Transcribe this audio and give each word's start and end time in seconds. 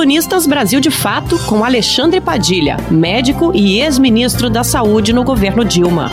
Colunistas 0.00 0.46
Brasil 0.46 0.80
de 0.80 0.90
Fato 0.90 1.38
com 1.46 1.62
Alexandre 1.62 2.22
Padilha, 2.22 2.78
médico 2.90 3.52
e 3.54 3.80
ex-ministro 3.80 4.48
da 4.48 4.64
Saúde 4.64 5.12
no 5.12 5.22
governo 5.22 5.62
Dilma. 5.62 6.08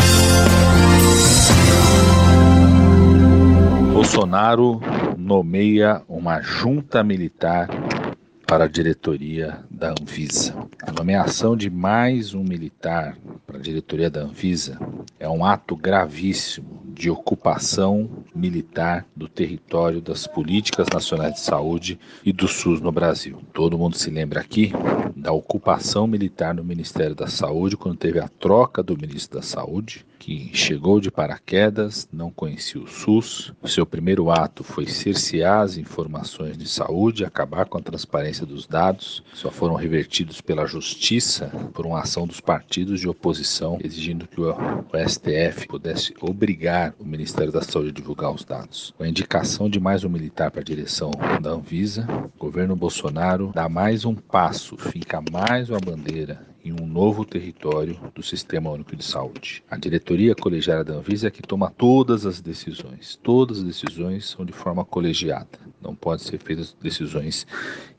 Bolsonaro 3.94 4.82
nomeia 5.18 6.02
uma 6.06 6.42
junta 6.42 7.02
militar 7.02 7.70
para 8.46 8.66
a 8.66 8.68
diretoria 8.68 9.60
da 9.72 9.92
Anvisa. 9.92 10.54
A 10.86 10.92
nomeação 10.92 11.56
de 11.56 11.70
mais 11.70 12.34
um 12.34 12.44
militar 12.44 13.18
para 13.46 13.58
a 13.58 13.62
diretoria 13.62 14.10
da 14.10 14.20
Anvisa 14.20 14.78
é 15.18 15.30
um 15.30 15.46
ato 15.46 15.78
gravíssimo 15.78 16.77
de 16.98 17.10
ocupação 17.10 18.10
militar 18.34 19.06
do 19.16 19.28
território 19.28 20.02
das 20.02 20.26
políticas 20.26 20.88
nacionais 20.92 21.36
de 21.36 21.42
saúde 21.42 22.00
e 22.26 22.34
do 22.34 22.48
SUS 22.48 22.82
no 22.82 22.92
Brasil. 22.92 23.40
Todo 23.54 23.78
mundo 23.78 23.96
se 23.96 24.10
lembra 24.10 24.42
aqui 24.42 24.72
da 25.28 25.34
ocupação 25.34 26.08
militar 26.08 26.56
no 26.56 26.64
Ministério 26.64 27.14
da 27.14 27.28
Saúde 27.28 27.76
quando 27.76 27.98
teve 27.98 28.18
a 28.18 28.30
troca 28.30 28.82
do 28.82 28.98
ministro 28.98 29.40
da 29.40 29.44
Saúde 29.44 30.06
que 30.28 30.50
chegou 30.54 31.00
de 31.00 31.10
paraquedas, 31.10 32.08
não 32.12 32.30
conhecia 32.32 32.82
o 32.82 32.88
SUS. 32.88 33.54
O 33.62 33.68
seu 33.68 33.86
primeiro 33.86 34.30
ato 34.30 34.64
foi 34.64 34.86
cercear 34.86 35.62
as 35.62 35.78
informações 35.78 36.58
de 36.58 36.68
saúde, 36.68 37.24
acabar 37.24 37.66
com 37.66 37.78
a 37.78 37.82
transparência 37.82 38.46
dos 38.46 38.68
dados. 38.68 39.24
Só 39.34 39.52
foram 39.52 39.76
revertidos 39.76 40.42
pela 40.42 40.66
justiça 40.66 41.48
por 41.74 41.86
uma 41.86 42.02
ação 42.02 42.28
dos 42.28 42.42
partidos 42.42 43.00
de 43.00 43.08
oposição, 43.08 43.80
exigindo 43.82 44.28
que 44.28 44.42
o 44.42 44.54
STF 45.08 45.68
pudesse 45.68 46.14
obrigar 46.20 46.94
o 47.00 47.06
Ministério 47.06 47.52
da 47.52 47.62
Saúde 47.62 47.90
a 47.90 47.94
divulgar 47.94 48.32
os 48.32 48.44
dados. 48.44 48.94
Com 48.98 49.04
a 49.04 49.08
indicação 49.08 49.70
de 49.70 49.80
mais 49.80 50.04
um 50.04 50.10
militar 50.10 50.52
para 50.52 50.62
a 50.62 50.66
direção 50.66 51.12
da 51.42 51.52
Anvisa, 51.52 52.06
o 52.36 52.40
governo 52.40 52.76
Bolsonaro 52.76 53.52
dá 53.54 53.70
mais 53.70 54.04
um 54.04 54.16
passo, 54.16 54.76
fica 54.78 55.17
mais 55.32 55.70
uma 55.70 55.80
bandeira 55.80 56.46
em 56.64 56.72
um 56.72 56.86
novo 56.86 57.24
território 57.24 57.98
do 58.14 58.22
Sistema 58.22 58.70
Único 58.70 58.96
de 58.96 59.04
Saúde. 59.04 59.64
A 59.70 59.78
diretoria 59.78 60.36
colegiada 60.36 60.84
da 60.84 60.94
Anvisa 60.96 61.28
é 61.28 61.32
que 61.32 61.42
toma 61.42 61.72
todas 61.72 62.26
as 62.26 62.42
decisões. 62.42 63.18
Todas 63.24 63.60
as 63.60 63.64
decisões 63.64 64.30
são 64.30 64.46
de 64.46 64.54
forma 64.54 64.84
colegiada. 64.84 65.60
Não 65.82 65.96
podem 65.96 66.26
ser 66.26 66.40
feitas 66.40 66.76
decisões 66.82 67.48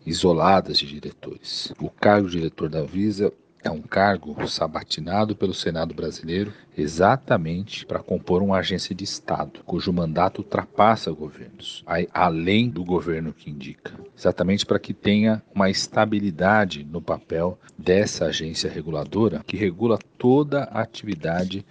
isoladas 0.04 0.78
de 0.78 0.86
diretores. 0.86 1.72
O 1.80 1.88
cargo 1.88 2.28
de 2.28 2.36
diretor 2.36 2.68
da 2.68 2.80
Anvisa 2.80 3.32
é 3.62 3.70
um 3.70 3.82
cargo 3.82 4.46
sabatinado 4.46 5.34
pelo 5.34 5.52
Senado 5.52 5.94
brasileiro 5.94 6.52
exatamente 6.76 7.84
para 7.84 7.98
compor 7.98 8.42
uma 8.42 8.58
agência 8.58 8.94
de 8.94 9.02
Estado, 9.02 9.60
cujo 9.66 9.92
mandato 9.92 10.38
ultrapassa 10.38 11.10
governos, 11.10 11.84
além 12.12 12.68
do 12.68 12.84
governo 12.84 13.32
que 13.32 13.50
indica. 13.50 13.92
Exatamente 14.16 14.64
para 14.64 14.78
que 14.78 14.94
tenha 14.94 15.42
uma 15.52 15.68
estabilidade 15.68 16.84
no 16.84 17.02
papel 17.02 17.58
dessa 17.76 18.26
agência 18.26 18.70
reguladora 18.70 19.42
que 19.46 19.56
regula 19.56 19.98
toda 20.16 20.64
a 20.64 20.80
atividade 20.80 21.64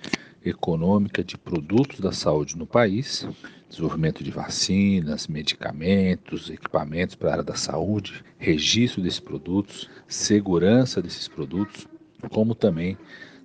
econômica 0.43 1.23
de 1.23 1.37
produtos 1.37 1.99
da 1.99 2.11
saúde 2.11 2.57
no 2.57 2.65
país, 2.65 3.27
desenvolvimento 3.69 4.23
de 4.23 4.31
vacinas, 4.31 5.27
medicamentos, 5.27 6.49
equipamentos 6.49 7.15
para 7.15 7.29
a 7.29 7.33
área 7.33 7.43
da 7.43 7.55
saúde, 7.55 8.23
registro 8.37 9.01
desses 9.01 9.19
produtos, 9.19 9.89
segurança 10.07 11.01
desses 11.01 11.27
produtos, 11.27 11.87
como 12.29 12.55
também 12.55 12.97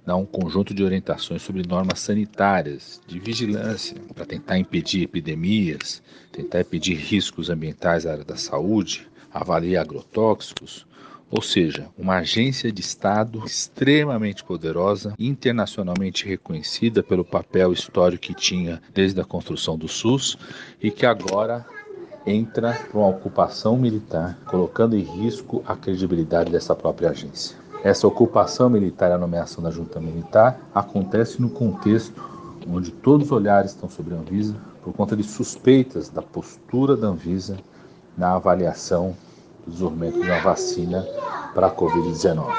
dar 0.05 0.17
um 0.17 0.27
conjunto 0.27 0.75
de 0.75 0.83
orientações 0.83 1.43
sobre 1.43 1.67
normas 1.67 2.01
sanitárias, 2.01 3.01
de 3.07 3.19
vigilância, 3.19 3.97
para 4.15 4.27
tentar 4.27 4.59
impedir 4.59 5.03
epidemias, 5.03 6.03
tentar 6.33 6.61
impedir 6.61 6.95
riscos 6.95 7.51
ambientais 7.51 8.07
à 8.07 8.13
área 8.13 8.25
da 8.25 8.37
saúde, 8.37 9.09
avaliar 9.33 9.83
agrotóxicos, 9.83 10.87
ou 11.33 11.41
seja, 11.41 11.89
uma 11.97 12.17
agência 12.17 12.71
de 12.71 12.83
Estado 12.83 13.43
extremamente 13.47 14.45
poderosa, 14.45 15.15
internacionalmente 15.19 16.29
reconhecida 16.29 17.03
pelo 17.03 17.25
papel 17.25 17.73
histórico 17.73 18.25
que 18.25 18.35
tinha 18.35 18.83
desde 18.93 19.19
a 19.19 19.25
construção 19.25 19.79
do 19.79 19.89
SUS 19.89 20.37
e 20.79 20.91
que 20.91 21.07
agora 21.07 21.65
entra 22.27 22.75
para 22.75 23.01
uma 23.01 23.09
ocupação 23.09 23.79
militar, 23.79 24.39
colocando 24.45 24.95
em 24.95 25.01
risco 25.01 25.65
a 25.67 25.75
credibilidade 25.75 26.53
dessa 26.53 26.75
própria 26.75 27.09
agência. 27.09 27.57
Essa 27.83 28.07
ocupação 28.07 28.69
militar 28.69 29.11
e 29.11 29.15
a 29.15 29.19
nomeação 29.19 29.65
da 29.65 29.71
junta 29.71 29.99
militar 29.99 30.61
acontece 30.75 31.41
no 31.41 31.49
contexto 31.49 32.31
onde 32.69 32.93
todos 32.93 33.27
os 33.29 33.33
olhares 33.33 33.71
estão 33.71 33.89
sobre 33.89 34.15
a 34.15 34.19
Anvisa 34.19 34.55
por 34.85 34.93
conta 34.93 35.17
de 35.17 35.25
suspeitas 35.25 36.11
da 36.11 36.21
postura 36.21 36.95
da 36.95 37.09
Anvisa 37.09 37.57
na 38.17 38.35
avaliação 38.35 39.17
do 39.67 39.71
desenvolvimento 39.71 40.21
de 40.21 40.31
uma 40.31 40.41
vacina 40.41 41.07
para 41.55 41.69
a 41.69 41.75
Covid-19. 41.75 42.53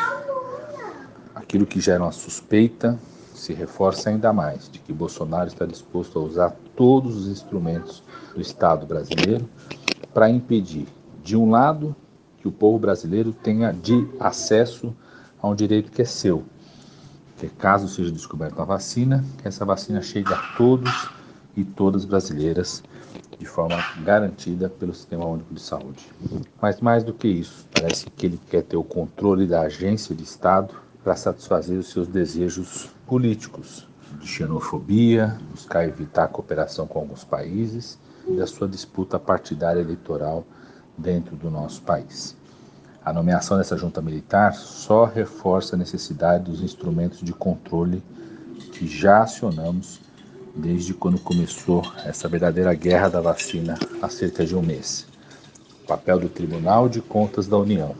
Aquilo 1.35 1.65
que 1.65 1.79
gera 1.79 2.03
uma 2.03 2.11
suspeita 2.11 2.97
se 3.33 3.53
reforça 3.53 4.09
ainda 4.09 4.31
mais 4.31 4.69
de 4.69 4.79
que 4.79 4.93
Bolsonaro 4.93 5.47
está 5.47 5.65
disposto 5.65 6.17
a 6.17 6.21
usar 6.21 6.55
todos 6.75 7.15
os 7.15 7.27
instrumentos 7.27 8.03
do 8.33 8.41
Estado 8.41 8.85
brasileiro 8.85 9.49
para 10.13 10.29
impedir, 10.29 10.87
de 11.23 11.35
um 11.35 11.49
lado, 11.49 11.95
que 12.37 12.47
o 12.47 12.51
povo 12.51 12.77
brasileiro 12.77 13.33
tenha 13.33 13.71
de 13.71 14.07
acesso 14.19 14.95
a 15.41 15.47
um 15.47 15.55
direito 15.55 15.91
que 15.91 16.01
é 16.01 16.05
seu, 16.05 16.43
que 17.37 17.49
caso 17.49 17.87
seja 17.87 18.11
descoberta 18.11 18.55
uma 18.55 18.65
vacina, 18.65 19.23
que 19.41 19.47
essa 19.47 19.65
vacina 19.65 20.01
chegue 20.01 20.33
a 20.33 20.55
todos 20.57 21.09
e 21.55 21.63
todas 21.63 22.05
brasileiras 22.05 22.83
de 23.37 23.45
forma 23.45 23.77
garantida 24.03 24.69
pelo 24.69 24.93
Sistema 24.93 25.25
Único 25.25 25.53
de 25.53 25.61
Saúde. 25.61 26.07
Mas 26.61 26.79
mais 26.79 27.03
do 27.03 27.13
que 27.13 27.27
isso, 27.27 27.67
parece 27.73 28.09
que 28.09 28.25
ele 28.25 28.39
quer 28.49 28.63
ter 28.63 28.77
o 28.77 28.83
controle 28.83 29.45
da 29.45 29.61
agência 29.61 30.15
de 30.15 30.23
Estado 30.23 30.73
para 31.03 31.15
satisfazer 31.15 31.77
os 31.77 31.89
seus 31.89 32.07
desejos 32.07 32.89
políticos 33.05 33.87
de 34.19 34.27
xenofobia, 34.27 35.37
buscar 35.51 35.85
evitar 35.85 36.25
a 36.25 36.27
cooperação 36.27 36.87
com 36.87 36.99
alguns 36.99 37.23
países 37.23 37.99
e 38.27 38.35
da 38.37 38.47
sua 38.47 38.67
disputa 38.67 39.19
partidária 39.19 39.81
eleitoral 39.81 40.45
dentro 40.97 41.35
do 41.35 41.49
nosso 41.49 41.81
país. 41.81 42.37
A 43.03 43.11
nomeação 43.11 43.57
dessa 43.57 43.75
junta 43.75 44.01
militar 44.01 44.53
só 44.53 45.03
reforça 45.03 45.75
a 45.75 45.79
necessidade 45.79 46.45
dos 46.45 46.61
instrumentos 46.61 47.19
de 47.21 47.33
controle 47.33 48.01
que 48.71 48.87
já 48.87 49.23
acionamos 49.23 49.99
desde 50.55 50.93
quando 50.93 51.19
começou 51.19 51.81
essa 52.05 52.27
verdadeira 52.27 52.73
guerra 52.73 53.09
da 53.09 53.21
vacina 53.21 53.77
há 54.01 54.09
cerca 54.09 54.45
de 54.45 54.55
um 54.55 54.61
mês. 54.61 55.07
O 55.83 55.87
papel 55.87 56.19
do 56.19 56.29
Tribunal 56.29 56.87
de 56.87 57.01
Contas 57.01 57.47
da 57.47 57.57
União, 57.57 57.95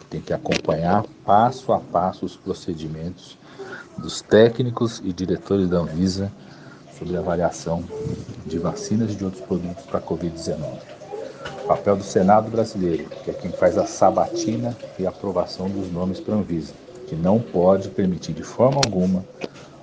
que 0.00 0.06
tem 0.06 0.20
que 0.20 0.32
acompanhar 0.32 1.04
passo 1.24 1.72
a 1.72 1.78
passo 1.78 2.24
os 2.24 2.36
procedimentos 2.36 3.38
dos 3.98 4.20
técnicos 4.20 5.00
e 5.04 5.12
diretores 5.12 5.68
da 5.68 5.78
Anvisa 5.78 6.32
sobre 6.98 7.16
a 7.16 7.20
avaliação 7.20 7.84
de 8.46 8.58
vacinas 8.58 9.12
e 9.12 9.16
de 9.16 9.24
outros 9.24 9.44
produtos 9.44 9.84
para 9.84 9.98
a 9.98 10.02
Covid-19. 10.02 10.78
O 11.62 11.66
papel 11.66 11.96
do 11.96 12.04
Senado 12.04 12.50
brasileiro, 12.50 13.06
que 13.22 13.30
é 13.30 13.34
quem 13.34 13.50
faz 13.50 13.76
a 13.76 13.86
sabatina 13.86 14.76
e 14.98 15.06
aprovação 15.06 15.68
dos 15.68 15.90
nomes 15.92 16.20
para 16.20 16.34
a 16.34 16.38
Anvisa, 16.38 16.72
que 17.06 17.14
não 17.14 17.40
pode 17.40 17.88
permitir 17.90 18.32
de 18.32 18.42
forma 18.42 18.80
alguma 18.84 19.24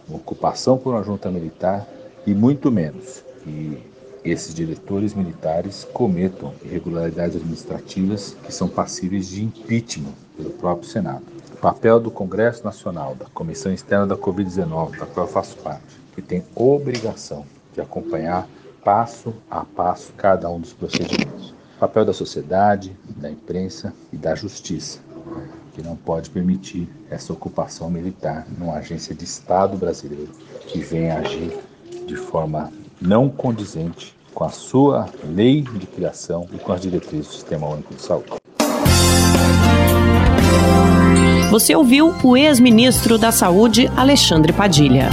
ocupação 0.10 0.78
por 0.78 0.94
uma 0.94 1.04
junta 1.04 1.30
militar 1.30 1.88
e 2.26 2.34
muito 2.34 2.72
menos 2.72 3.24
que 3.44 3.78
esses 4.24 4.54
diretores 4.54 5.14
militares 5.14 5.86
cometam 5.94 6.54
irregularidades 6.64 7.36
administrativas 7.36 8.36
que 8.44 8.54
são 8.54 8.70
passíveis 8.70 9.28
de 9.28 9.44
impeachment 9.44 10.14
pelo 10.38 10.52
próprio 10.52 10.90
Senado. 10.90 11.24
O 11.54 11.58
papel 11.58 12.00
do 12.00 12.10
Congresso 12.10 12.64
Nacional, 12.64 13.16
da 13.16 13.26
Comissão 13.26 13.74
Externa 13.74 14.08
da 14.08 14.18
Covid-19, 14.18 14.98
da 14.98 15.06
qual 15.06 15.28
eu 15.28 15.32
faço 15.32 15.58
parte, 15.58 16.00
que 16.16 16.22
tem 16.22 16.44
obrigação 16.56 17.46
de 17.74 17.82
acompanhar 17.82 18.48
passo 18.84 19.34
a 19.50 19.64
passo 19.64 20.14
cada 20.14 20.50
um 20.50 20.60
dos 20.60 20.74
procedimentos. 20.74 21.54
O 21.78 21.80
papel 21.80 22.06
da 22.06 22.14
sociedade, 22.14 22.96
da 23.18 23.30
imprensa 23.30 23.94
e 24.12 24.18
da 24.18 24.36
justiça, 24.36 25.00
que 25.74 25.82
não 25.82 25.96
pode 25.96 26.30
permitir 26.30 26.88
essa 27.10 27.34
ocupação 27.34 27.90
militar 27.90 28.48
numa 28.58 28.76
agência 28.76 29.14
de 29.14 29.24
Estado 29.24 29.78
brasileiro 29.78 30.32
que 30.68 30.80
venha 30.80 31.18
agir 31.18 31.58
de 32.06 32.16
forma 32.16 32.72
não 33.02 33.30
condizente 33.30 34.16
com 34.34 34.44
a 34.44 34.50
sua 34.50 35.10
lei 35.24 35.62
de 35.62 35.86
criação 35.88 36.48
e 36.54 36.58
com 36.58 36.72
as 36.72 36.82
diretrizes 36.82 37.28
do 37.28 37.34
Sistema 37.34 37.68
Único 37.68 37.94
de 37.94 38.02
Saúde. 38.02 38.32
Você 41.52 41.76
ouviu 41.76 42.14
o 42.24 42.36
ex-ministro 42.36 43.18
da 43.18 43.32
Saúde, 43.32 43.88
Alexandre 43.96 44.52
Padilha. 44.52 45.10